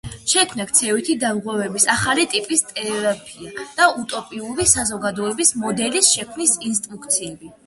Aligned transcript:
შეიქმნა 0.31 0.63
ქცევითი 0.69 1.15
დარღვევების 1.23 1.85
ახალი 1.95 2.23
ტიპის 2.31 2.65
თერაპია 2.71 3.67
და 3.81 3.91
უტოპიური 4.01 4.67
საზოგადოების 4.73 5.55
მოდელის 5.67 6.11
შექმნის 6.17 6.57
ინსტრუქციები. 6.73 7.55